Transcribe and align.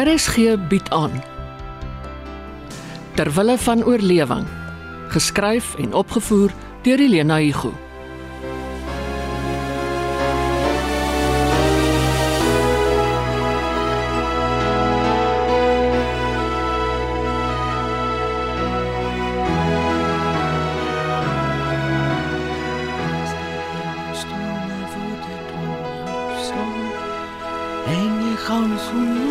RSG 0.00 0.56
bied 0.68 0.90
aan. 0.90 1.22
Terwille 3.14 3.58
van 3.58 3.84
oorlewing. 3.84 4.46
Geskryf 5.08 5.74
en 5.74 5.94
opgevoer 5.94 6.50
deur 6.82 6.98
Elena 6.98 7.38
Igu 7.38 7.70
En 27.86 28.24
je 28.24 28.36
gaan 28.36 28.78
zo 28.78 29.29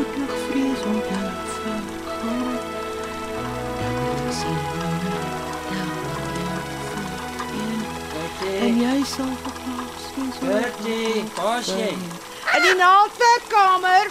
En 8.79 8.85
jij 8.85 9.03
zal 9.03 9.35
verplaatst 9.35 10.15
wees. 10.15 10.39
Bertie, 10.39 11.23
pas 11.23 11.67
jy? 11.67 11.89
In 12.55 12.61
die 12.63 12.75
naaldwerkkamer. 12.75 14.05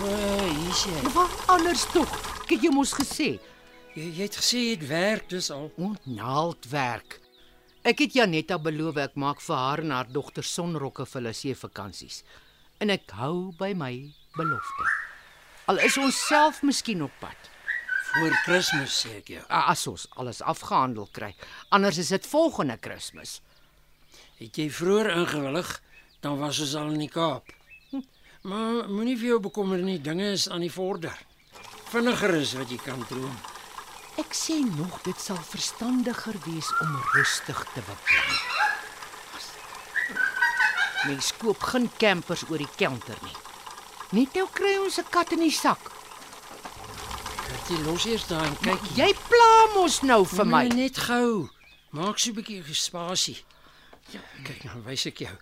O, 0.00 0.12
hier 0.44 0.70
is 0.70 0.84
jy. 0.84 1.02
Wat 1.12 1.42
anders 1.46 1.84
tog? 1.92 2.14
Het 2.48 2.62
jou 2.64 2.72
mos 2.72 2.94
gesê. 2.96 3.26
Jy, 3.92 4.06
jy 4.16 4.22
het 4.22 4.38
gesê 4.40 4.62
dit 4.72 4.86
werk 4.88 5.28
dis 5.28 5.50
al. 5.52 5.68
Ont 5.76 6.06
naaldwerk. 6.08 7.18
Ek 7.84 8.00
het 8.00 8.16
Janetta 8.16 8.56
beloof 8.56 8.96
ek 9.04 9.20
maak 9.20 9.44
vir 9.44 9.60
haar 9.60 9.84
en 9.84 9.92
haar 9.92 10.08
dogter 10.08 10.46
sonrokke 10.46 11.04
vir 11.04 11.20
hulle 11.20 11.34
see 11.36 11.58
vakansies. 11.66 12.22
En 12.80 12.94
ek 12.96 13.12
hou 13.20 13.52
by 13.60 13.74
my 13.76 13.92
belofte. 14.38 14.88
Al 15.68 15.84
is 15.84 16.00
ons 16.00 16.16
self 16.32 16.64
miskien 16.64 17.04
op 17.04 17.12
pad. 17.20 17.52
Voor 18.16 18.32
Kersfees 18.44 18.94
sê 19.02 19.16
ek 19.18 19.28
jou. 19.34 19.42
As 19.52 19.82
ons 19.90 20.06
alles 20.16 20.40
afgehandel 20.40 21.08
kry. 21.12 21.34
Anders 21.74 21.98
is 22.00 22.08
dit 22.14 22.26
volgende 22.26 22.78
Kersfees. 22.80 23.40
Het 24.40 24.56
jy 24.56 24.66
vroeër 24.72 25.10
ingewillig, 25.18 25.68
dan 26.24 26.38
was 26.40 26.60
ons 26.64 26.74
al 26.80 26.94
in 26.94 27.02
die 27.04 27.12
Kaap. 27.12 27.52
Hm, 27.90 28.04
Maar 28.46 28.88
moenie 28.88 29.16
vir 29.18 29.28
jou 29.34 29.40
bekommer 29.40 29.82
nie, 29.82 29.98
dinge 30.00 30.30
is 30.32 30.48
aan 30.48 30.64
die 30.64 30.72
vorder. 30.72 31.16
Vinniger 31.90 32.34
is 32.40 32.54
wat 32.56 32.70
jy 32.70 32.78
kan 32.82 33.04
droom. 33.10 33.36
Ek 34.16 34.32
sê 34.32 34.56
nog 34.64 35.02
dit 35.04 35.20
sal 35.20 35.36
verstandiger 35.36 36.38
wees 36.46 36.70
om 36.80 36.94
rustig 37.14 37.58
te 37.74 37.82
beplan. 37.84 38.38
Mens 41.06 41.32
koop 41.36 41.60
geen 41.62 41.90
campers 42.00 42.46
oor 42.48 42.58
die 42.58 42.72
counter 42.78 43.18
nie. 43.22 43.36
Net 44.16 44.34
nou 44.34 44.46
kry 44.52 44.76
ons 44.80 44.98
'n 44.98 45.10
kat 45.10 45.32
in 45.32 45.40
die 45.44 45.50
sak. 45.52 45.92
Dat 47.48 47.68
jy 47.70 47.78
los 47.84 48.04
eers 48.04 48.26
daar 48.30 48.46
en 48.46 48.56
kyk. 48.62 48.82
Jy 48.98 49.10
pla 49.28 49.50
mos 49.74 50.00
nou 50.06 50.22
vir 50.26 50.46
my. 50.46 50.64
Nee, 50.68 50.86
net 50.86 50.98
gou. 51.08 51.48
Maak 51.96 52.18
so 52.18 52.30
'n 52.30 52.34
bietjie 52.34 52.62
gespasie. 52.62 53.38
Ja, 54.12 54.20
kyk 54.44 54.64
nou, 54.64 54.82
wys 54.84 55.06
ek 55.06 55.18
jou. 55.18 55.36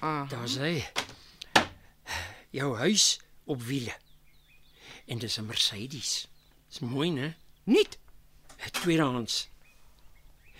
Ah, 0.00 0.28
Daar's 0.30 0.56
hy. 0.56 0.84
Jou 2.50 2.76
huis 2.76 3.20
op 3.44 3.62
wiele. 3.62 3.94
En 5.06 5.18
dis 5.18 5.38
'n 5.38 5.46
Mercedes. 5.46 6.28
Dis 6.68 6.78
mooi, 6.78 7.10
né? 7.10 7.34
niet. 7.64 7.98
Tweedehands. 8.70 9.48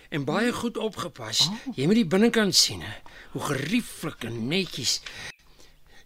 En 0.08 0.24
baie 0.24 0.52
goed 0.52 0.76
opgepas. 0.76 1.48
Jy 1.74 1.86
moet 1.86 1.94
die 1.94 2.06
binnekant 2.06 2.54
sien, 2.54 2.80
hè. 2.82 2.94
Hoe 3.32 3.42
gerieflik 3.42 4.24
en 4.24 4.48
netjies. 4.48 5.00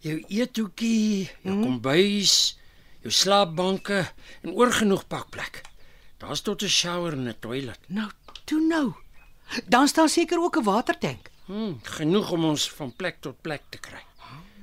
Jou 0.00 0.24
eethoekie, 0.28 1.30
jou 1.42 1.62
kombuis, 1.62 2.58
jou 3.04 3.12
slaapbanke 3.12 4.00
en 4.42 4.56
oorgenoeg 4.56 5.06
pakplek. 5.06 5.60
Daar's 6.18 6.40
tot 6.40 6.62
'n 6.62 6.68
shower 6.68 7.12
en 7.12 7.28
'n 7.28 7.36
toilet. 7.40 7.78
Nou, 7.88 8.10
toe 8.44 8.60
nou. 8.60 8.92
Dan 9.66 9.88
staan 9.88 10.08
seker 10.08 10.38
ook 10.40 10.56
'n 10.56 10.64
watertank. 10.64 11.30
Hmm, 11.44 11.80
genoeg 11.82 12.30
om 12.30 12.44
ons 12.44 12.70
van 12.70 12.92
plek 12.96 13.16
tot 13.20 13.40
plek 13.40 13.62
te 13.68 13.78
kry. 13.78 14.02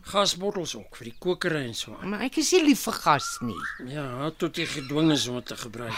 Gasbottels 0.01 0.75
ook 0.75 0.95
vir 0.95 1.05
die 1.05 1.15
kokery 1.19 1.65
en 1.65 1.75
so 1.75 1.95
aan. 2.01 2.09
Maar 2.09 2.21
ek 2.21 2.37
is 2.41 2.51
nie 2.51 2.63
lief 2.63 2.79
vir 2.79 2.93
gas 2.93 3.37
nie. 3.41 3.91
Ja, 3.93 4.31
tot 4.37 4.55
jy 4.55 4.65
gedwing 4.65 5.11
is 5.11 5.27
om 5.27 5.35
dit 5.35 5.45
te 5.45 5.57
gebruik. 5.57 5.93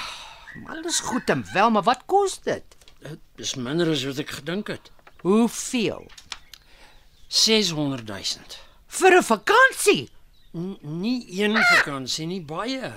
Alles 0.68 1.00
goed 1.00 1.30
en 1.30 1.46
wel, 1.54 1.70
maar 1.70 1.84
wat 1.84 2.04
kos 2.06 2.42
dit? 2.42 2.64
Dit 3.00 3.20
is 3.36 3.56
minder 3.56 3.90
as 3.90 4.04
wat 4.04 4.20
ek 4.20 4.30
gedink 4.30 4.68
het. 4.68 4.92
Hoeveel? 5.22 6.12
600 7.28 8.08
000. 8.08 8.20
Vir 8.88 9.18
'n 9.18 9.24
vakansie. 9.24 10.10
N 10.56 10.78
nie 10.82 11.26
een 11.42 11.56
vakansie 11.58 12.26
nie, 12.28 12.42
baie. 12.42 12.92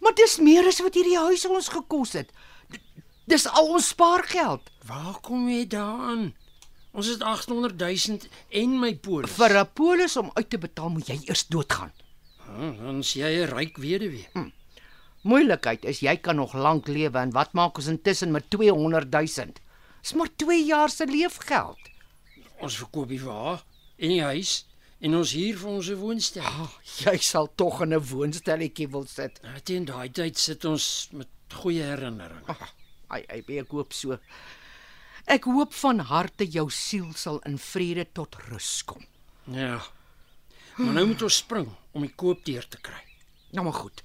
Maar 0.00 0.14
dis 0.14 0.38
meer 0.38 0.66
as 0.68 0.80
wat 0.80 0.94
hierdie 0.94 1.18
huis 1.18 1.44
ons 1.48 1.68
gekos 1.68 2.12
het. 2.12 2.30
D- 2.70 2.80
Dis 3.26 3.46
al 3.48 3.66
ons 3.72 3.88
spaargeld 3.88 4.70
Waar 4.86 5.16
kom 5.24 5.48
jy 5.48 5.66
daaraan? 5.66 6.34
Ons 6.92 7.06
het 7.06 7.22
800 7.22 7.78
000 7.80 8.18
en 8.50 8.78
my 8.80 8.94
polis. 8.94 9.30
vir 9.30 9.58
'n 9.58 9.68
polis 9.74 10.16
om 10.16 10.30
uit 10.34 10.50
te 10.50 10.58
betaal 10.58 10.88
moet 10.90 11.06
jy 11.06 11.18
eers 11.26 11.46
doodgaan. 11.48 11.92
Ah, 12.46 12.76
dan 12.78 12.98
is 12.98 13.12
jy 13.14 13.42
'n 13.42 13.48
ryk 13.54 13.76
weduwee. 13.76 14.28
Moeilikheid 15.22 15.84
is 15.84 16.00
jy 16.00 16.16
kan 16.20 16.36
nog 16.36 16.52
lank 16.54 16.86
lewe 16.88 17.18
en 17.18 17.30
wat 17.32 17.52
maak 17.56 17.76
ons 17.78 17.86
intussen 17.86 18.30
met 18.30 18.50
200 18.50 19.10
000? 19.10 19.52
Dis 20.02 20.12
maar 20.12 20.28
2 20.36 20.64
jaar 20.64 20.90
se 20.90 21.06
leefgeld. 21.06 21.78
Ons 22.60 22.76
verkoop 22.76 23.08
die 23.08 23.20
wa 23.24 23.62
en 23.96 24.08
die 24.08 24.22
huis 24.22 24.66
en 25.00 25.14
ons 25.14 25.32
huur 25.32 25.58
vir 25.58 25.70
ons 25.70 25.88
'n 25.88 26.00
woonstel. 26.00 26.42
Oh, 26.42 26.74
jy 27.04 27.16
sal 27.18 27.48
tog 27.54 27.80
in 27.82 27.94
'n 27.94 28.00
woonstelletjie 28.00 28.88
wil 28.88 29.06
sit. 29.06 29.42
Nou, 29.42 29.60
teen 29.60 29.84
daai 29.84 30.08
tyd 30.10 30.38
sit 30.38 30.64
ons 30.64 31.08
met 31.12 31.28
goeie 31.52 31.82
herinneringe. 31.82 32.56
Ai, 33.08 33.24
ai, 33.28 33.44
ek 33.58 33.70
hoop 33.70 33.92
so. 33.92 34.18
Ek 35.26 35.44
hoop 35.44 35.72
van 35.74 35.98
harte 35.98 36.44
jou 36.44 36.70
siel 36.70 37.12
sal 37.16 37.38
in 37.48 37.58
vrede 37.58 38.06
tot 38.12 38.36
rus 38.50 38.82
kom. 38.84 39.04
Ja. 39.44 39.80
Maar 40.76 40.92
nou 40.92 41.06
moet 41.06 41.22
ons 41.22 41.36
spring 41.36 41.68
om 41.92 42.02
die 42.02 42.14
koop 42.14 42.44
deur 42.44 42.66
te 42.68 42.80
kry. 42.82 43.00
Nou 43.52 43.64
maar 43.64 43.78
goed. 43.78 44.02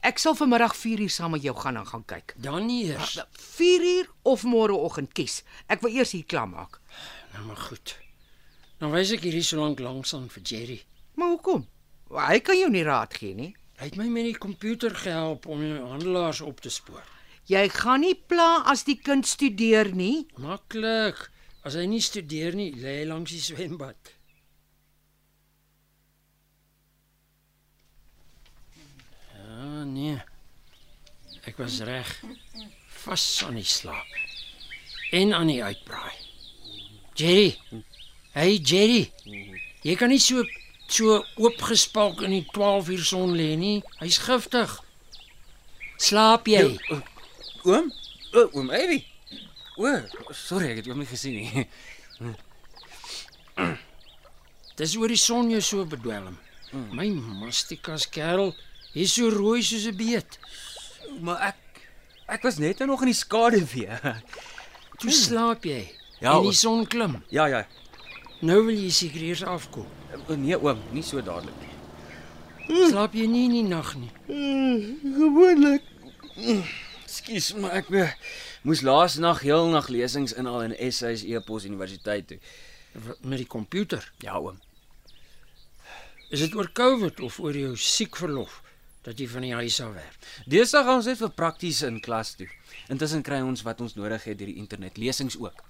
Ek 0.00 0.18
sal 0.22 0.34
vanmiddag 0.38 0.76
4 0.78 1.00
uur 1.04 1.10
saam 1.10 1.34
met 1.34 1.42
jou 1.42 1.54
gaan 1.58 1.76
en 1.76 1.86
gaan 1.86 2.04
kyk. 2.06 2.34
Dan 2.38 2.70
eers. 2.70 3.18
4 3.32 3.86
uur 3.92 4.10
of 4.22 4.42
môreoggend 4.42 5.12
kies. 5.12 5.42
Ek 5.66 5.82
wil 5.82 5.94
eers 5.98 6.14
hier 6.16 6.24
klaar 6.24 6.48
maak. 6.48 6.80
Nou 7.34 7.46
maar 7.50 7.56
goed. 7.68 7.98
Dan 8.78 8.92
wys 8.94 9.10
ek 9.14 9.24
hierdie 9.26 9.42
so 9.42 9.58
lank 9.58 9.80
langs 9.82 10.14
aan 10.14 10.28
vir 10.30 10.42
Jerry. 10.46 10.80
Maar 11.18 11.34
hoekom? 11.34 11.64
Hy 12.14 12.38
kan 12.46 12.58
jou 12.58 12.68
nie 12.70 12.84
raad 12.86 13.14
gee 13.18 13.34
nie. 13.34 13.52
Hy 13.78 13.90
het 13.90 13.96
my 13.98 14.06
met 14.10 14.26
die 14.26 14.38
komputer 14.38 14.94
gehelp 14.94 15.46
om 15.50 15.60
die 15.62 15.74
handelaars 15.78 16.40
op 16.46 16.62
te 16.62 16.70
spoor. 16.70 17.04
Jy 17.50 17.64
gaan 17.72 18.02
nie 18.04 18.14
pla 18.14 18.62
as 18.70 18.84
die 18.86 18.98
kind 19.00 19.26
studeer 19.26 19.90
nie. 19.96 20.26
Maklik. 20.38 21.28
As 21.66 21.74
hy 21.78 21.86
nie 21.90 22.02
studeer 22.04 22.54
nie, 22.58 22.70
lê 22.76 23.00
hy 23.00 23.06
langs 23.08 23.34
die 23.34 23.42
swembad. 23.42 24.12
Ja, 29.34 29.84
nee. 29.88 30.18
Ek 31.48 31.58
was 31.58 31.80
reg. 31.88 32.14
Vas 33.02 33.26
aan 33.46 33.58
die 33.58 33.66
slaap. 33.66 34.18
En 35.16 35.32
aan 35.34 35.50
die 35.50 35.62
uitbraai. 35.64 36.14
Jerry. 37.18 37.56
Hey 38.38 38.60
Jerry. 38.62 39.08
Jy 39.82 39.94
kan 39.98 40.12
nie 40.12 40.20
so 40.22 40.44
so 40.86 41.16
oopgespalk 41.42 42.20
in 42.22 42.36
die 42.36 42.44
12 42.54 42.90
uur 42.94 43.00
son 43.02 43.32
lê 43.34 43.56
nie. 43.58 43.80
Hy's 43.98 44.20
giftig. 44.22 44.76
Slaap 45.98 46.46
jy? 46.46 46.60
Oom? 47.66 47.88
O, 48.30 48.44
oom 48.60 48.70
Evie. 48.78 49.02
O, 49.74 49.90
sorry, 50.30 50.68
ek 50.70 50.84
het 50.84 50.90
oom 50.92 51.02
nie 51.02 51.08
gesien 51.10 51.34
nie. 51.34 51.64
Dis 54.78 54.94
oor 55.00 55.10
die 55.10 55.18
son 55.18 55.50
jou 55.50 55.64
so 55.72 55.88
bedwelm. 55.90 56.38
My 56.94 57.08
mastikas 57.10 58.06
kerel, 58.06 58.54
jy's 58.94 59.16
so 59.18 59.34
rooi 59.34 59.66
soos 59.66 59.88
'n 59.90 59.98
beet. 59.98 60.38
Maar 61.26 61.50
ek 61.50 61.82
ek 62.38 62.46
was 62.46 62.62
net 62.62 62.78
nou 62.78 62.92
nog 62.94 63.02
in 63.02 63.10
die 63.10 63.18
skaduwee. 63.18 63.98
Toe 65.02 65.10
slaap 65.10 65.66
jy. 65.66 65.82
Ja, 66.22 66.38
en 66.38 66.46
die 66.46 66.54
son 66.54 66.86
klim. 66.86 67.18
Ja, 67.34 67.50
ja. 67.50 67.66
Nou 68.38 68.60
wil 68.68 68.76
jy 68.78 68.90
seker 68.94 69.22
eers 69.26 69.42
afkoel. 69.42 69.86
O, 70.28 70.36
Nee 70.38 70.54
oom, 70.54 70.78
nie 70.94 71.02
so 71.02 71.18
dadelik 71.24 71.56
nie. 71.58 71.74
Slaap 72.92 73.16
jy 73.16 73.24
nie 73.26 73.46
in 73.48 73.54
die 73.56 73.64
nag 73.66 73.94
nie? 73.98 74.10
Gewoonlik. 75.16 75.88
Ekskuus, 77.02 77.48
maar 77.58 77.78
ek 77.80 77.88
eh, 77.96 78.12
moes 78.68 78.84
laas 78.86 79.16
nag 79.18 79.40
heel 79.42 79.66
nag 79.72 79.88
lesings 79.90 80.36
inhaal 80.38 80.68
in 80.68 80.76
essays 80.76 81.24
e-pos 81.26 81.66
universiteit 81.66 82.28
toe. 82.30 82.38
Met 83.24 83.40
die 83.40 83.48
komputer. 83.48 84.04
Ja 84.22 84.36
oom. 84.38 84.60
Is 86.30 86.44
dit 86.44 86.54
oor 86.54 86.68
COVID 86.76 87.24
of 87.24 87.40
oor 87.42 87.56
jou 87.56 87.72
siekverlof 87.74 88.60
dat 89.02 89.18
jy 89.18 89.26
van 89.32 89.48
die 89.48 89.54
huis 89.56 89.80
af 89.82 89.96
werk? 89.96 90.30
Deesdae 90.46 90.84
gaan 90.84 91.00
ons 91.00 91.08
net 91.10 91.18
vir 91.18 91.34
prakties 91.34 91.82
in 91.88 91.98
klas 92.04 92.36
toe. 92.38 92.46
Intussen 92.92 93.24
kry 93.26 93.40
ons 93.42 93.64
wat 93.66 93.80
ons 93.82 93.96
nodig 93.98 94.28
het 94.28 94.38
deur 94.38 94.52
die 94.52 94.60
internet, 94.62 95.00
lesings 95.00 95.40
ook. 95.40 95.64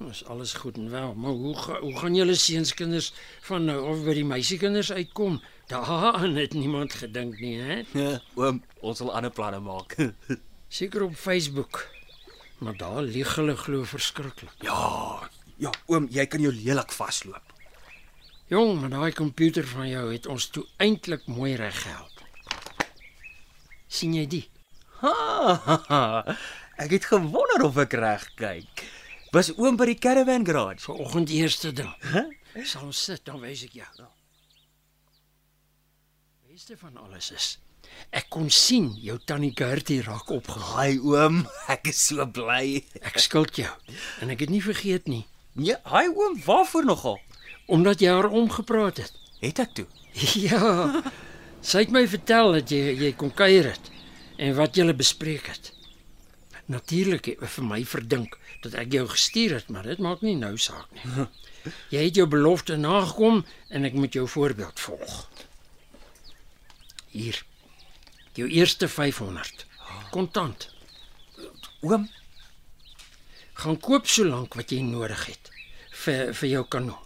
Dis 0.00 0.24
alles 0.24 0.52
goed 0.56 0.76
en 0.80 0.90
wel, 0.90 1.14
maar 1.14 1.30
hoe 1.30 1.56
ga, 1.56 1.80
hoe 1.80 1.96
gaan 1.98 2.14
julle 2.14 2.34
seunskinders 2.34 3.12
van 3.44 3.64
nou 3.68 3.80
af 3.92 4.04
by 4.06 4.14
die 4.16 4.24
meisiekinders 4.24 4.92
uitkom 4.92 5.40
Daaraan 5.70 6.34
het 6.42 6.52
niemand 6.52 6.94
gedink 6.94 7.38
nie, 7.38 7.60
hè? 7.60 7.82
Ja, 7.94 8.16
oom, 8.34 8.62
ons 8.80 8.98
sal 8.98 9.12
ander 9.14 9.30
planne 9.30 9.60
maak. 9.62 9.94
Seker 10.78 11.04
op 11.06 11.14
Facebook. 11.14 11.84
Maar 12.58 12.76
daar 12.76 13.02
lieg 13.02 13.34
hulle 13.34 13.54
glo 13.56 13.84
verskriklik. 13.84 14.56
ja, 14.66 15.28
ja, 15.56 15.70
oom, 15.86 16.08
jy 16.10 16.26
kan 16.26 16.42
jou 16.42 16.52
lelik 16.54 16.92
vasloop. 16.92 17.54
Jong, 18.50 18.80
maar 18.80 18.90
daai 18.90 19.12
komputer 19.14 19.66
van 19.66 19.86
jou 19.88 20.08
het 20.12 20.26
ons 20.26 20.48
toe 20.50 20.64
eintlik 20.82 21.26
mooi 21.30 21.54
reg 21.54 21.82
gehelp. 21.82 22.24
sien 23.86 24.14
jy 24.14 24.26
die? 24.26 24.46
Ha, 25.00 26.24
ek 26.82 26.90
het 26.96 27.06
gewonder 27.12 27.62
of 27.68 27.78
ek 27.78 27.94
reg 28.00 28.26
kyk. 28.34 28.82
Was 29.32 29.52
oom 29.56 29.76
by 29.78 29.86
die 29.92 29.98
caravan 29.98 30.44
garage? 30.46 30.82
Vanoggend 30.84 31.30
eerste 31.30 31.72
ding. 31.72 31.90
Hæ? 32.12 32.24
Sal 32.66 32.88
ons 32.88 32.98
sit, 33.04 33.22
dan 33.24 33.38
wys 33.42 33.62
ek 33.68 33.76
jou. 33.78 34.06
Beste 36.50 36.76
van 36.80 36.96
alles 37.00 37.30
is 37.32 37.50
ek 38.14 38.28
kon 38.30 38.46
sien 38.54 38.90
jou 39.02 39.16
tannie 39.26 39.50
Gertie 39.56 40.00
raak 40.06 40.28
opgehaal. 40.30 40.76
Haai 40.76 40.98
oom, 41.02 41.40
ek 41.72 41.88
is 41.90 41.98
so 42.10 42.24
bly. 42.26 42.80
Ek 43.02 43.18
skuld 43.22 43.58
jou 43.58 43.70
en 44.22 44.30
ek 44.30 44.44
het 44.46 44.52
nie 44.52 44.62
vergeet 44.64 45.08
nie, 45.10 45.24
Ja, 45.58 45.76
haai 45.90 46.08
oom, 46.14 46.36
waarvoor 46.46 46.84
nogal? 46.86 47.18
omdat 47.70 48.00
jy 48.02 48.08
haar 48.10 48.26
omgepraat 48.34 48.96
het. 48.98 49.12
Het 49.40 49.58
ek 49.62 49.74
toe? 49.74 49.86
Ja. 50.50 51.02
Sy 51.62 51.84
het 51.84 51.92
my 51.94 52.02
vertel 52.08 52.52
dat 52.56 52.70
jy 52.72 52.94
jy 52.98 53.10
kon 53.18 53.30
kuier 53.34 53.68
het 53.70 53.90
en 54.38 54.54
wat 54.58 54.74
julle 54.78 54.94
bespreek 54.96 55.46
het. 55.52 55.70
Natuurlik 56.70 57.26
het 57.32 57.42
vir 57.56 57.66
my 57.66 57.80
verdink 57.84 58.36
dat 58.62 58.76
ek 58.78 58.92
jou 58.94 59.06
gestuur 59.10 59.56
het, 59.58 59.70
maar 59.74 59.88
dit 59.90 59.98
maak 59.98 60.22
nie 60.22 60.36
nou 60.38 60.52
saak 60.58 60.86
nie. 60.94 61.26
Jy 61.92 62.04
het 62.06 62.16
jou 62.16 62.26
belofte 62.30 62.76
nagekom 62.80 63.42
en 63.68 63.84
ek 63.88 63.96
moet 63.98 64.14
jou 64.16 64.26
voorbeeld 64.30 64.80
volg. 64.80 65.16
Hier. 67.10 67.42
Jou 68.38 68.46
eerste 68.48 68.88
500. 68.88 69.66
Kontant. 70.14 70.68
Oom, 71.82 72.06
Gaan 73.60 73.76
koop 73.76 74.06
so 74.08 74.24
lank 74.24 74.54
wat 74.56 74.70
jy 74.72 74.80
nodig 74.86 75.26
het 75.28 75.50
vir 76.00 76.30
vir 76.32 76.48
jou 76.48 76.62
kanon. 76.72 77.02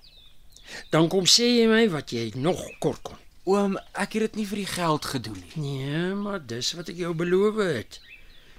Dan 0.95 1.09
kom 1.11 1.27
sê 1.27 1.49
jy 1.51 1.65
my 1.67 1.83
wat 1.91 2.13
jy 2.15 2.29
nog 2.39 2.61
kort 2.79 3.03
kon. 3.03 3.19
oom, 3.45 3.75
ek 3.93 4.15
het 4.17 4.23
dit 4.23 4.37
nie 4.41 4.47
vir 4.49 4.61
die 4.63 4.71
geld 4.71 5.05
gedoen 5.05 5.41
nie. 5.41 5.57
Nee, 5.61 6.15
maar 6.15 6.39
dis 6.47 6.71
wat 6.79 6.89
ek 6.89 6.97
jou 7.03 7.11
beloof 7.15 7.59
het. 7.61 7.99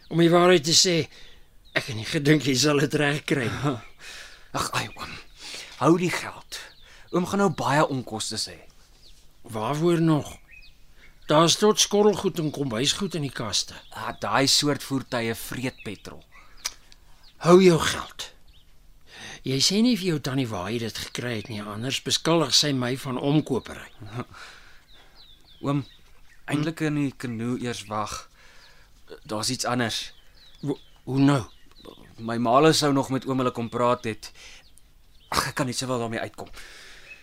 Om 0.10 0.22
die 0.22 0.30
waarheid 0.30 0.66
te 0.68 0.76
sê, 0.78 0.96
ek 1.74 1.90
het 1.90 1.98
nie 1.98 2.08
gedink 2.08 2.46
jy 2.46 2.56
sal 2.60 2.82
dit 2.84 2.98
regkry 3.02 3.48
nie. 3.50 3.76
Ag, 4.56 4.70
ai 4.78 4.88
oom. 4.94 5.14
Hou 5.82 5.96
die 6.00 6.12
geld. 6.14 6.60
Oom 7.12 7.26
gaan 7.28 7.42
nou 7.44 7.52
baie 7.58 7.84
onkoste 7.88 8.38
hê. 8.50 8.60
Waarvoor 9.52 10.02
nog? 10.02 10.30
Daar's 11.28 11.58
tot 11.58 11.80
skorrelgoed 11.80 12.40
en 12.40 12.52
kombuisgoed 12.54 13.18
in 13.18 13.26
die 13.26 13.34
kaste. 13.34 13.74
Ah, 13.90 14.14
daai 14.22 14.48
soort 14.48 14.84
voertuie 14.86 15.34
vreet 15.36 15.82
petrol. 15.84 16.22
Hou 17.42 17.58
jou 17.64 17.80
geld. 17.82 18.30
Jy 19.46 19.58
sê 19.62 19.82
nie 19.82 19.98
vir 19.98 20.16
jou 20.16 20.20
tannie 20.26 20.48
waar 20.50 20.72
jy 20.74 20.80
dit 20.86 21.00
gekry 21.08 21.36
het 21.40 21.50
nie, 21.50 21.60
anders 21.62 22.00
beskuldig 22.06 22.54
sy 22.58 22.72
my 22.74 22.96
van 22.98 23.18
omkopery. 23.22 23.90
Oom, 25.66 25.84
eintlik 26.50 26.82
in 26.88 26.98
die 27.02 27.12
kanoe 27.14 27.58
eers 27.62 27.84
wag. 27.90 28.24
Daar's 29.24 29.50
iets 29.50 29.66
anders. 29.66 30.14
Wo, 30.62 30.78
hoe 31.04 31.20
nou? 31.20 31.44
My 32.18 32.38
maale 32.38 32.74
sou 32.74 32.94
nog 32.94 33.10
met 33.10 33.26
oom 33.26 33.38
hulle 33.38 33.52
kom 33.52 33.70
praat 33.70 34.04
het. 34.08 34.32
Ag, 35.30 35.50
ek 35.52 35.56
kan 35.60 35.68
nie 35.70 35.76
sowel 35.76 36.00
daarmee 36.00 36.24
uitkom. 36.24 36.50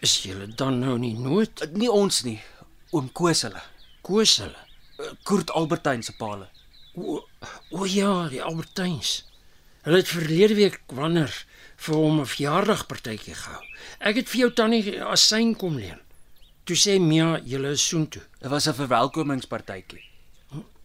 Is 0.04 0.18
julle 0.26 0.46
dan 0.46 0.78
nou 0.82 0.98
nie 0.98 1.14
nood? 1.18 1.64
Nie 1.72 1.90
ons 1.90 2.22
nie. 2.26 2.40
Oom 2.92 3.08
Koos 3.12 3.42
hulle. 3.46 3.62
Koos 4.02 4.36
hulle. 4.42 4.68
Koert 5.24 5.50
Albertyn 5.50 6.02
se 6.02 6.14
paal. 6.18 6.46
O, 6.94 7.22
o 7.70 7.86
ja, 7.88 8.28
die 8.28 8.42
Albertyns. 8.42 9.22
Hulle 9.82 10.02
het 10.02 10.10
verlede 10.12 10.54
week 10.58 10.80
wanneer 10.94 11.32
vir 11.82 11.96
hom 11.96 12.20
'n 12.20 12.30
verjaardagpartytjie 12.34 13.34
gehou. 13.34 13.64
Ek 13.98 14.16
het 14.16 14.28
vir 14.28 14.40
jou 14.40 14.50
tannie 14.52 15.02
asyn 15.02 15.56
kom 15.56 15.76
leen. 15.76 15.98
Toe 16.64 16.76
sê 16.76 17.00
Mia, 17.00 17.40
julle 17.42 17.72
is 17.74 17.88
soontoe. 17.88 18.22
Dit 18.40 18.50
was 18.50 18.68
'n 18.68 18.74
verwelkomingspartytjie. 18.74 20.11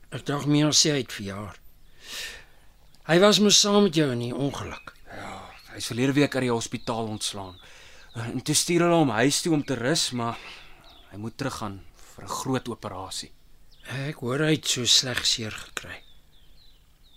Ek 0.07 0.23
dink 0.23 0.45
Mia 0.47 0.69
sê 0.71 0.93
hy 0.93 1.01
het 1.01 1.11
verjaar. 1.11 1.57
Hy 3.09 3.17
was 3.19 3.41
mos 3.43 3.57
saam 3.59 3.83
met 3.87 3.97
jou 3.99 4.07
in 4.13 4.21
die 4.23 4.35
ongeluk. 4.35 4.93
Hy's 5.73 5.89
verlede 5.91 6.15
week 6.15 6.35
uit 6.35 6.45
die 6.45 6.53
hospitaal 6.53 7.09
ontslaan. 7.11 7.57
En 8.15 8.39
toe 8.41 8.55
stuur 8.55 8.85
hulle 8.85 9.01
hom 9.01 9.11
huis 9.19 9.41
toe 9.43 9.53
om 9.53 9.63
te 9.67 9.75
rus, 9.75 10.09
maar 10.15 10.39
hy 11.11 11.19
moet 11.19 11.35
teruggaan 11.37 11.81
vir 12.13 12.23
'n 12.23 12.37
groot 12.39 12.69
operasie. 12.69 13.31
Ek 14.07 14.23
hoor 14.23 14.39
hy 14.39 14.51
het 14.55 14.67
so 14.67 14.85
sleg 14.85 15.25
seer 15.25 15.51
gekry. 15.51 16.03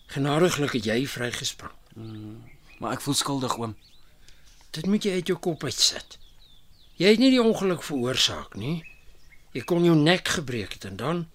Genadiglik 0.07 0.73
het 0.73 0.85
jy 0.85 1.07
vrygespring. 1.07 1.73
Maar 2.79 2.93
ek 2.93 3.01
voel 3.01 3.15
skuldig, 3.15 3.59
oom. 3.59 3.77
Dit 4.71 4.87
moet 4.87 5.05
jy 5.05 5.13
uit 5.13 5.27
jou 5.27 5.39
kop 5.39 5.65
uitsit. 5.65 6.19
Jy 6.97 7.09
het 7.09 7.19
nie 7.19 7.31
die 7.31 7.43
ongeluk 7.43 7.83
veroorsaak 7.83 8.55
nie. 8.55 8.83
Jy 9.53 9.63
kon 9.63 9.85
jou 9.85 9.97
nek 9.97 10.29
gebreek 10.29 10.73
het 10.73 10.85
en 10.85 10.97
dan 10.97 11.27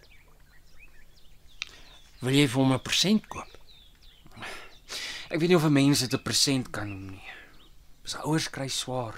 wil 2.22 2.34
jy 2.34 2.48
vir 2.48 2.62
hom 2.62 2.74
'n 2.74 2.80
persent 2.80 3.28
koop. 3.28 3.52
Ek 5.30 5.40
weet 5.40 5.50
nie 5.50 5.58
of 5.58 5.66
'n 5.66 5.74
mens 5.74 6.00
dit 6.00 6.14
'n 6.14 6.24
persent 6.24 6.70
kan 6.72 6.88
noem 6.88 7.12
nie. 7.12 7.30
Sy 8.04 8.18
ouers 8.24 8.50
kry 8.50 8.68
swaar. 8.68 9.16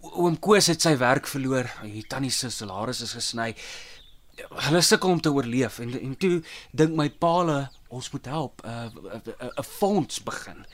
Oom 0.00 0.38
Koos 0.38 0.66
het 0.66 0.82
sy 0.82 0.96
werk 0.96 1.26
verloor. 1.26 1.70
Die 1.82 2.06
tannie 2.06 2.30
se 2.30 2.50
salaris 2.50 3.00
is 3.00 3.12
gesny. 3.12 3.54
Hulle 4.50 4.80
sukkel 4.80 5.10
om 5.10 5.20
te 5.20 5.30
oorleef 5.30 5.78
en 5.78 6.00
en 6.00 6.16
toe 6.16 6.42
dink 6.72 6.96
my 6.96 7.08
paale 7.10 7.70
ons 7.88 8.10
moet 8.10 8.26
help 8.26 8.64
'n 8.64 8.68
uh, 8.68 8.90
'n 9.14 9.22
uh, 9.40 9.50
'n 9.58 9.62
fonds 9.62 10.22
begin. 10.22 10.66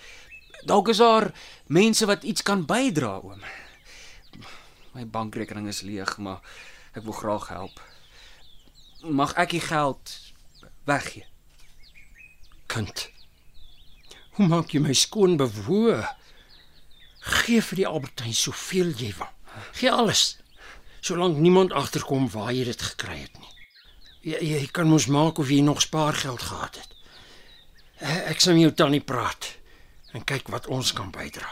Dalk 0.65 0.89
is 0.89 0.97
daar 0.97 1.33
mense 1.67 2.07
wat 2.07 2.23
iets 2.23 2.43
kan 2.43 2.67
bydra, 2.67 3.21
oom. 3.23 3.43
My 4.93 5.07
bankrekening 5.07 5.69
is 5.69 5.81
leeg, 5.81 6.19
maar 6.19 6.41
ek 6.93 7.03
wil 7.03 7.13
graag 7.13 7.49
help. 7.49 7.81
Mag 9.03 9.33
ek 9.35 9.51
die 9.51 9.61
geld 9.61 10.33
weggee? 10.85 11.30
Kind. 12.71 13.09
Hoe 14.39 14.47
maak 14.47 14.71
jy 14.71 14.81
my 14.85 14.95
skoon 14.95 15.35
bewoe? 15.41 15.99
Gee 17.43 17.61
vir 17.67 17.81
die 17.83 17.89
Albertyn 17.89 18.37
soveel 18.37 18.93
jy 18.97 19.11
wil. 19.19 19.33
Gee 19.77 19.91
alles. 19.91 20.39
Solank 21.03 21.41
niemand 21.43 21.75
agterkom 21.75 22.29
waar 22.31 22.53
jy 22.55 22.69
dit 22.69 22.83
gekry 22.91 23.19
het 23.25 23.39
nie. 23.41 23.53
Jy, 24.33 24.39
jy 24.53 24.65
kan 24.73 24.89
mos 24.89 25.09
maak 25.11 25.41
of 25.41 25.51
jy 25.51 25.63
nog 25.65 25.83
spaargeld 25.83 26.45
gehad 26.47 26.79
het. 26.79 26.97
Ek 28.31 28.41
sal 28.41 28.55
met 28.57 28.69
jou 28.69 28.75
tannie 28.77 29.03
praat 29.05 29.51
en 30.17 30.25
kyk 30.25 30.49
wat 30.53 30.69
ons 30.73 30.93
kan 30.97 31.11
bydra. 31.13 31.49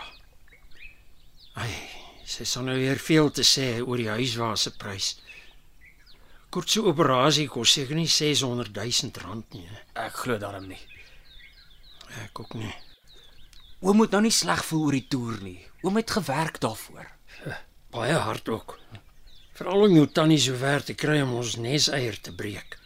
Ai, 1.58 1.72
sy 2.28 2.46
sal 2.48 2.68
nou 2.68 2.76
weer 2.78 3.00
veel 3.02 3.32
te 3.34 3.44
sê 3.44 3.80
oor 3.82 3.98
die 4.00 4.12
huiswa 4.12 4.54
se 4.56 4.72
prys. 4.78 5.16
Kort 6.48 6.70
so 6.72 6.88
operasie 6.88 7.48
kos 7.52 7.74
seker 7.76 7.98
nie 7.98 8.08
600 8.08 8.72
000 8.72 9.24
rand 9.24 9.56
nie. 9.56 9.66
Ek 9.98 10.22
glo 10.22 10.38
daarom 10.40 10.70
nie. 10.70 10.80
Ek 12.24 12.40
ook 12.40 12.54
nie. 12.54 12.74
Oom 13.80 14.00
moet 14.00 14.10
nou 14.10 14.24
nie 14.24 14.34
sleg 14.34 14.64
voel 14.66 14.88
oor 14.88 14.96
die 14.96 15.06
toer 15.12 15.38
nie. 15.44 15.60
Oom 15.86 16.00
het 16.00 16.10
gewerk 16.10 16.60
daarvoor. 16.60 17.06
Baie 17.94 18.16
hard 18.18 18.48
ook. 18.48 18.78
Veral 19.58 19.86
om 19.86 19.94
jou 19.94 20.06
tannie 20.14 20.40
so 20.42 20.56
ver 20.58 20.84
te 20.84 20.94
kry 20.94 21.20
om 21.22 21.36
ons 21.38 21.56
neseier 21.62 22.18
te 22.20 22.34
breek. 22.34 22.78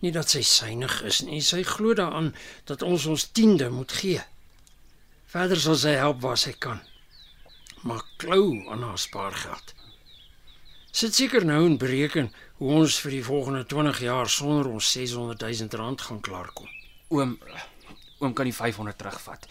Nie 0.00 0.12
dat 0.14 0.32
sy 0.32 0.42
synig 0.46 1.00
is 1.06 1.20
nie, 1.26 1.40
sy 1.44 1.62
glo 1.66 1.94
daaraan 1.94 2.32
dat 2.68 2.82
ons 2.86 3.06
ons 3.10 3.26
tiende 3.36 3.68
moet 3.70 3.92
gee. 3.92 4.22
Verder 5.30 5.60
sal 5.60 5.76
sy 5.78 5.94
help 6.00 6.22
waar 6.24 6.40
sy 6.40 6.54
kan. 6.58 6.80
Maar 7.86 8.02
klou 8.22 8.70
aan 8.72 8.82
haar 8.86 8.98
spaargeld. 8.98 9.74
Sit 10.90 11.14
seker 11.14 11.44
nou 11.46 11.60
en 11.66 11.78
bereken 11.78 12.32
hoe 12.58 12.72
ons 12.80 12.96
vir 13.04 13.14
die 13.14 13.24
volgende 13.24 13.62
20 13.70 14.00
jaar 14.02 14.28
sonder 14.28 14.70
ons 14.72 14.92
600 14.92 15.44
000 15.46 15.78
rand 15.78 16.02
gaan 16.02 16.20
klaarkom. 16.20 16.70
Oom 17.14 17.36
oom 18.20 18.34
kan 18.36 18.48
die 18.48 18.54
500 18.54 18.98
terugvat. 18.98 19.46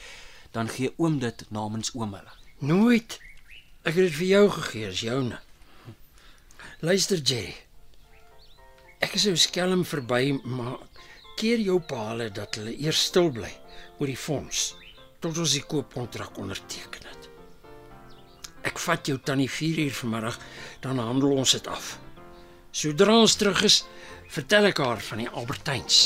Dan 0.55 0.69
gee 0.69 0.93
oom 0.97 1.19
dit 1.19 1.45
namens 1.49 1.93
oom 1.95 2.13
hulle. 2.17 2.35
Nooit. 2.59 3.19
Ek 3.83 3.95
het 3.95 4.09
dit 4.09 4.17
vir 4.17 4.27
jou 4.27 4.45
gegee, 4.57 4.89
is 4.89 5.03
joune. 5.05 5.39
Luister 6.79 7.17
Jerry. 7.17 7.55
Ek 8.99 9.15
is 9.15 9.23
so 9.27 9.35
skelm 9.39 9.85
verby, 9.87 10.33
maar 10.43 10.77
keer 11.39 11.61
jou 11.63 11.79
paale 11.79 12.29
dat 12.35 12.59
hulle 12.59 12.73
eers 12.75 13.05
stil 13.09 13.29
bly 13.31 13.51
oor 13.99 14.09
die 14.11 14.19
fonds 14.19 14.73
tot 15.23 15.37
ons 15.39 15.55
die 15.55 15.63
koopkontrak 15.63 16.37
onderteken 16.39 17.07
het. 17.07 17.27
Ek 18.67 18.79
vat 18.79 19.07
jou 19.07 19.17
tannie 19.23 19.49
4 19.51 19.81
uur 19.85 19.95
vanmiddag, 20.01 20.37
dan 20.83 20.99
handel 20.99 21.35
ons 21.39 21.55
dit 21.55 21.67
af. 21.67 21.97
Sodra 22.71 23.15
ons 23.23 23.35
terug 23.39 23.63
is, 23.67 23.81
vertel 24.31 24.69
ek 24.69 24.79
haar 24.83 25.03
van 25.03 25.23
die 25.23 25.29
Albertyns. 25.31 25.99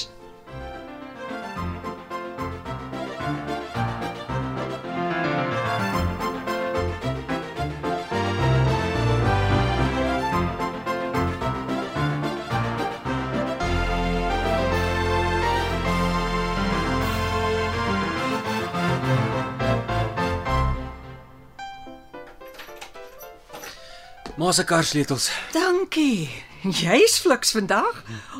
Ma 24.37 24.51
se 24.51 24.63
kar 24.65 24.83
sleutels. 24.83 25.29
Dankie. 25.53 26.29
Jy's 26.63 27.19
fliks 27.21 27.51
vandag 27.53 27.99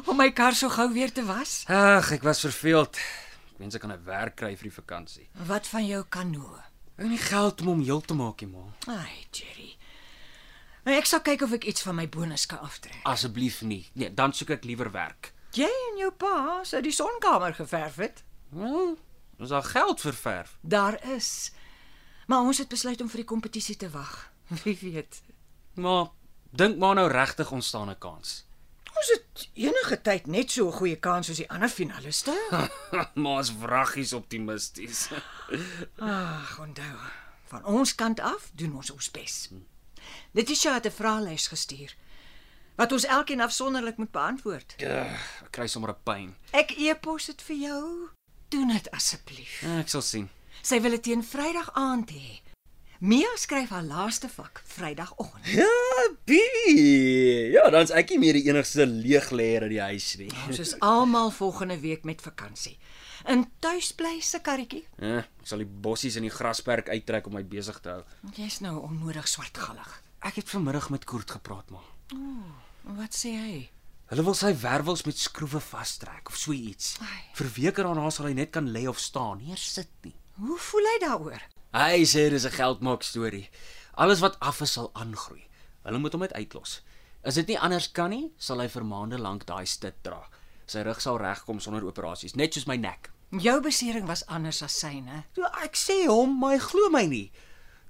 om 0.09 0.17
my 0.17 0.29
kar 0.33 0.55
so 0.57 0.69
gou 0.73 0.87
weer 0.93 1.11
te 1.13 1.21
was. 1.27 1.63
Ag, 1.69 2.09
ek 2.15 2.23
was 2.25 2.41
verveeld. 2.45 2.97
Ek 3.53 3.59
wens 3.61 3.75
ek 3.77 3.83
kan 3.83 3.91
'n 3.91 4.03
werk 4.05 4.35
kry 4.35 4.55
vir 4.57 4.69
die 4.69 4.77
vakansie. 4.79 5.27
Wat 5.45 5.67
van 5.67 5.85
jou 5.85 6.03
kanoe? 6.09 6.57
Ek 6.97 7.05
het 7.05 7.09
nie 7.09 7.17
geld 7.17 7.61
om 7.61 7.67
hom 7.67 7.83
heel 7.83 8.01
te 8.01 8.13
maak 8.13 8.41
nie, 8.41 8.49
ma. 8.49 8.63
Ai, 8.87 9.25
Jerry. 9.31 9.75
Maar 10.83 10.93
ek 10.93 11.05
sal 11.05 11.21
kyk 11.21 11.41
of 11.41 11.51
ek 11.53 11.63
iets 11.65 11.81
van 11.81 11.95
my 11.95 12.09
bonus 12.09 12.45
kan 12.45 12.59
aftrek. 12.59 12.99
Asseblief 13.03 13.61
nie. 13.61 13.89
Nee, 13.93 14.13
dan 14.13 14.33
soek 14.33 14.49
ek 14.49 14.63
liewer 14.63 14.91
werk. 14.91 15.33
Jy 15.51 15.69
en 15.91 15.97
jou 15.97 16.11
pa 16.11 16.63
sou 16.63 16.81
die 16.81 16.91
sonkamer 16.91 17.53
geverf 17.53 17.95
het. 17.95 18.23
Wel, 18.49 18.97
ons 19.39 19.51
al 19.51 19.61
geld 19.63 20.01
vir 20.01 20.13
verf. 20.13 20.57
Daar 20.61 20.97
is. 21.15 21.51
Maar 22.27 22.39
ons 22.39 22.57
het 22.57 22.67
besluit 22.69 23.01
om 23.01 23.09
vir 23.09 23.17
die 23.17 23.25
kompetisie 23.29 23.75
te 23.75 23.89
wag. 23.89 24.31
Wie 24.63 24.77
weet. 24.81 25.21
Maar 25.73 26.07
dink 26.51 26.77
maar 26.77 26.95
nou 26.95 27.07
regtig 27.11 27.51
ons 27.51 27.67
staan 27.67 27.89
'n 27.89 27.97
kans. 27.97 28.45
Ons 28.95 29.07
het 29.09 29.49
enige 29.53 30.01
tyd 30.01 30.27
net 30.27 30.51
so 30.51 30.67
'n 30.67 30.71
goeie 30.71 30.95
kans 30.99 31.25
soos 31.27 31.37
die 31.37 31.49
ander 31.49 31.69
finaliste. 31.69 32.33
Ma's 33.15 33.51
vraggies 33.61 34.13
optimisties. 34.13 35.09
Ag, 35.97 36.59
onthou. 36.59 36.97
Van 37.45 37.65
ons 37.65 37.95
kant 37.95 38.19
af 38.19 38.51
doen 38.53 38.75
ons 38.75 38.91
ons 38.91 39.11
bes. 39.11 39.49
Letitia 40.31 40.73
het 40.73 40.85
'n 40.85 40.91
vraelys 40.91 41.47
gestuur 41.47 41.95
wat 42.75 42.91
ons 42.91 43.03
elkeen 43.05 43.41
afsonderlik 43.41 43.97
moet 43.97 44.11
beantwoord. 44.11 44.75
Ugh, 44.81 45.19
ek 45.45 45.51
kry 45.51 45.67
sommer 45.67 45.89
'n 45.89 46.03
pyn. 46.03 46.35
Ek 46.51 46.71
e-pos 46.77 47.25
dit 47.25 47.41
vir 47.41 47.55
jou. 47.55 48.09
Doen 48.49 48.67
dit 48.67 48.91
asseblief. 48.91 49.61
Ja, 49.61 49.79
Ek 49.79 49.89
sal 49.89 50.01
sien. 50.01 50.29
Sy 50.61 50.81
wil 50.81 50.91
dit 50.91 51.03
teen 51.03 51.23
Vrydag 51.23 51.69
aand 51.73 52.09
hê. 52.11 52.41
Mia 53.03 53.27
skryf 53.35 53.69
haar 53.75 53.83
laaste 53.83 54.29
vak 54.31 54.61
Vrydagoggend. 54.65 55.47
Ja, 55.51 55.65
Bibi. 56.23 57.51
Ja, 57.51 57.65
dan's 57.73 57.91
ek 57.91 58.13
nie 58.13 58.19
meer 58.21 58.37
die 58.37 58.45
enigste 58.47 58.85
leegleer 58.87 59.65
in 59.67 59.73
die 59.73 59.81
huis 59.83 60.13
nie. 60.21 60.29
Ons 60.47 60.61
is 60.63 60.71
almal 60.79 61.33
volgende 61.35 61.75
week 61.83 62.05
met 62.07 62.21
vakansie. 62.23 62.77
In 63.27 63.43
tuisbly 63.63 64.21
se 64.23 64.39
karretjie. 64.43 64.85
Ja, 65.03 65.19
ek 65.25 65.49
sal 65.51 65.59
die 65.65 65.67
bossies 65.67 66.15
in 66.19 66.23
die 66.27 66.31
grasperk 66.31 66.87
uittrek 66.93 67.27
om 67.27 67.35
my 67.35 67.43
besig 67.47 67.81
te 67.83 67.91
hou. 67.97 68.05
Jy's 68.37 68.61
nou 68.63 68.77
onnodig 68.85 69.27
swartgallig. 69.31 69.91
Ek 70.23 70.39
het 70.39 70.47
vanmiddag 70.53 70.87
met 70.93 71.03
Koert 71.07 71.35
gepraat, 71.35 71.73
maar 71.75 71.89
Wat 72.83 73.15
sê 73.15 73.31
hy? 73.39 73.57
hulle 74.13 74.23
wil 74.27 74.35
sy 74.37 74.51
wervels 74.61 75.01
met 75.07 75.17
skroewe 75.17 75.59
vastrek 75.63 76.27
of 76.29 76.35
so 76.37 76.53
iets. 76.53 76.93
Ai. 77.01 77.21
Vir 77.39 77.47
weke 77.55 77.83
daarna 77.83 78.09
sal 78.13 78.27
hy 78.29 78.33
net 78.37 78.51
kan 78.53 78.67
lê 78.69 78.83
of 78.87 78.99
staan, 79.01 79.39
nie 79.41 79.55
sit 79.57 79.89
nie. 80.05 80.13
Hoe 80.37 80.57
voel 80.69 80.87
hy 80.91 80.97
daaroor? 81.01 81.41
Hy 81.73 82.05
sê 82.05 82.29
dis 82.29 82.45
'n 82.45 82.53
geldmaak 82.53 83.01
storie. 83.01 83.49
Alles 83.97 84.19
wat 84.19 84.39
af 84.39 84.61
is 84.61 84.73
sal 84.73 84.91
aangroei. 84.93 85.43
Hulle 85.83 85.97
moet 85.97 86.11
hom 86.11 86.21
net 86.21 86.33
uitlos. 86.33 86.81
As 87.23 87.33
dit 87.33 87.47
nie 87.47 87.59
anders 87.59 87.91
kan 87.91 88.09
nie, 88.09 88.31
sal 88.37 88.59
hy 88.59 88.67
vir 88.67 88.83
maande 88.83 89.17
lank 89.17 89.45
daai 89.45 89.65
stit 89.65 89.95
dra. 90.03 90.29
Sy 90.67 90.83
rug 90.83 91.01
sal 91.01 91.17
regkom 91.17 91.59
sonder 91.59 91.83
operasies, 91.83 92.35
net 92.35 92.53
soos 92.53 92.67
my 92.67 92.75
nek. 92.77 93.09
Jou 93.31 93.61
besering 93.61 94.05
was 94.07 94.25
anders 94.27 94.61
as 94.61 94.79
syne. 94.79 95.23
Ja, 95.35 95.49
ek 95.63 95.75
sê 95.75 96.05
hom, 96.05 96.39
maar 96.39 96.51
hy 96.51 96.59
glo 96.59 96.89
my 96.89 97.05
nie. 97.05 97.31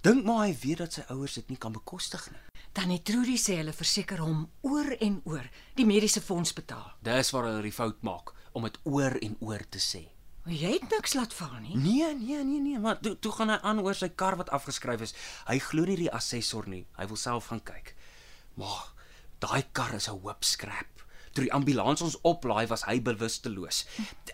Dink 0.01 0.23
maar 0.25 0.47
hy 0.47 0.55
weet 0.63 0.77
dat 0.77 0.93
sy 0.93 1.03
ouers 1.09 1.33
dit 1.33 1.49
nie 1.49 1.57
kan 1.57 1.73
bekostig 1.73 2.31
nie. 2.31 2.39
Tannie 2.71 3.03
Trudy 3.03 3.35
sê 3.37 3.57
hulle 3.57 3.73
verseker 3.73 4.17
hom 4.17 4.49
oor 4.61 4.95
en 5.01 5.21
oor 5.25 5.49
die 5.75 5.85
mediese 5.85 6.21
fonds 6.21 6.53
betaal. 6.53 6.93
Dis 7.01 7.31
waar 7.31 7.43
hulle 7.43 7.61
die 7.61 7.71
fout 7.71 8.01
maak 8.01 8.33
om 8.53 8.63
dit 8.63 8.79
oor 8.83 9.17
en 9.21 9.35
oor 9.41 9.63
te 9.69 9.79
sê. 9.79 10.07
Jy 10.43 10.73
het 10.75 10.89
niks 10.91 11.13
laat 11.15 11.33
val 11.33 11.53
nie. 11.63 11.77
Nee, 11.79 12.09
nee, 12.19 12.43
nee, 12.43 12.59
nee, 12.59 12.79
maar 12.79 12.97
toe 12.99 13.15
toe 13.19 13.31
gaan 13.31 13.53
hy 13.53 13.59
aan 13.63 13.79
oor 13.79 13.95
sy 13.95 14.09
kar 14.11 14.35
wat 14.35 14.49
afgeskryf 14.51 15.05
is. 15.05 15.13
Hy 15.47 15.55
glo 15.63 15.87
nie 15.87 15.95
die 16.01 16.11
assessor 16.11 16.67
nie. 16.67 16.83
Hy 16.97 17.07
wil 17.07 17.19
self 17.19 17.47
gaan 17.51 17.63
kyk. 17.63 17.93
Maar 18.59 18.89
daai 19.39 19.63
kar 19.71 19.93
is 19.95 20.09
'n 20.09 20.19
hoop 20.19 20.43
skrap. 20.43 21.05
Toe 21.33 21.45
die 21.45 21.53
ambulans 21.53 22.01
ons 22.01 22.19
oplaai 22.21 22.67
was 22.67 22.83
hy 22.83 22.99
bewusteloos. 23.01 23.85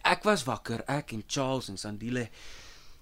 Ek 0.03 0.23
was 0.23 0.43
wakker, 0.43 0.83
ek 0.87 1.13
en 1.13 1.23
Charles 1.27 1.69
en 1.69 1.77
Sandile. 1.77 2.29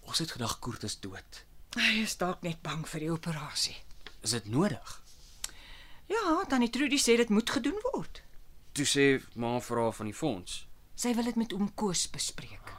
Ons 0.01 0.19
het 0.19 0.31
gedag 0.31 0.59
Koert 0.59 0.83
is 0.83 0.99
dood. 0.99 1.43
Hy 1.75 2.03
is 2.03 2.17
dalk 2.17 2.43
net 2.43 2.61
bang 2.61 2.87
vir 2.87 2.99
die 2.99 3.11
operasie. 3.11 3.75
Is 4.21 4.31
dit 4.31 4.45
nodig? 4.45 5.01
Ja, 6.07 6.43
Tannie 6.47 6.69
Trudy 6.69 6.97
sê 6.97 7.17
dit 7.17 7.29
moet 7.29 7.49
gedoen 7.49 7.79
word. 7.93 8.21
Toe 8.73 8.85
sê 8.85 9.23
ma 9.35 9.59
vra 9.59 9.91
van 9.91 10.05
die 10.05 10.15
fonds. 10.15 10.67
Sy 10.95 11.13
wil 11.15 11.23
dit 11.23 11.35
met 11.35 11.53
oom 11.53 11.73
Koos 11.73 12.07
bespreek. 12.09 12.76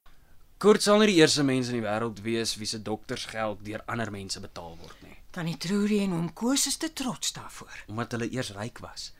Koert 0.58 0.82
sal 0.82 0.98
nie 0.98 1.12
die 1.12 1.20
eerste 1.20 1.44
mens 1.46 1.68
in 1.70 1.76
die 1.78 1.84
wêreld 1.84 2.18
wees 2.24 2.56
wie 2.58 2.66
se 2.66 2.80
doktersgeld 2.82 3.60
deur 3.66 3.82
ander 3.86 4.10
mense 4.10 4.40
betaal 4.42 4.72
word 4.80 5.02
nie, 5.06 5.14
Tannie 5.30 5.54
Trudy 5.62 6.00
en 6.02 6.16
oom 6.16 6.32
Koos 6.34 6.64
is 6.66 6.76
te 6.82 6.88
trots 6.92 7.30
daarvoor. 7.36 7.84
omdat 7.86 8.16
hulle 8.16 8.30
eers 8.34 8.50
ryk 8.56 8.80
was. 8.82 9.12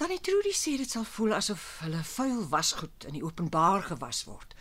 Tannie 0.00 0.20
Trudy 0.24 0.54
sê 0.56 0.78
dit 0.80 0.88
sal 0.90 1.04
voel 1.04 1.34
asof 1.36 1.64
hulle 1.84 2.00
vuil 2.14 2.40
wasgoed 2.48 3.04
in 3.10 3.18
die 3.18 3.24
openbaar 3.24 3.82
gewas 3.90 4.22
word. 4.24 4.54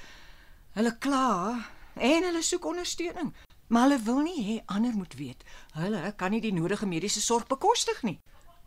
Hulle 0.76 0.92
kla 1.00 1.64
en 1.96 2.28
hulle 2.28 2.42
soek 2.44 2.66
ondersteuning, 2.66 3.32
maar 3.72 3.88
hulle 3.88 4.00
wil 4.04 4.20
nie 4.26 4.44
hê 4.50 4.58
ander 4.66 4.98
moet 4.98 5.16
weet 5.16 5.46
hulle 5.78 6.12
kan 6.20 6.32
nie 6.36 6.42
die 6.44 6.52
nodige 6.54 6.86
mediese 6.92 7.22
sorg 7.22 7.48
bekostig 7.48 8.04
nie. 8.04 8.20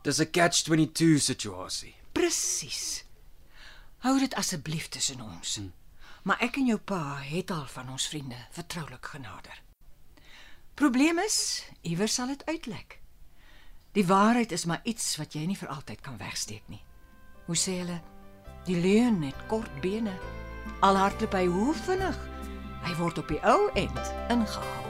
Dis 0.02 0.18
'n 0.20 0.30
catch-22 0.32 1.20
situasie. 1.20 1.94
Presies. 2.12 3.04
Hou 3.98 4.18
dit 4.18 4.34
asseblief 4.34 4.88
tussen 4.88 5.20
ons. 5.20 5.56
Hmm. 5.56 5.72
Maar 6.22 6.40
ek 6.44 6.56
en 6.60 6.66
jou 6.68 6.78
pa 6.78 7.16
het 7.24 7.50
al 7.50 7.66
van 7.66 7.90
ons 7.90 8.08
vriende 8.08 8.36
vertroulik 8.50 9.06
genader. 9.06 9.62
Probleem 10.74 11.18
is, 11.18 11.64
iewers 11.80 12.14
sal 12.14 12.26
dit 12.26 12.44
uitlek. 12.46 13.00
Die 13.92 14.06
waarheid 14.06 14.52
is 14.52 14.64
maar 14.64 14.80
iets 14.84 15.16
wat 15.16 15.34
jy 15.34 15.46
nie 15.48 15.58
vir 15.58 15.72
altyd 15.72 16.00
kan 16.00 16.20
wegsteek 16.20 16.68
nie. 16.68 16.82
Hoe 17.48 17.56
sê 17.58 17.80
hulle? 17.80 17.98
Die 18.68 18.76
leuen 18.76 19.22
het 19.22 19.46
kort 19.48 19.80
bene. 19.80 20.14
Al 20.84 20.96
hardloop 20.96 21.34
hy 21.34 21.46
hoe 21.50 21.74
vinnig, 21.86 22.20
hy 22.86 22.94
word 23.00 23.18
op 23.18 23.32
die 23.32 23.42
ou 23.42 23.72
end 23.74 24.14
ingehaal. 24.28 24.89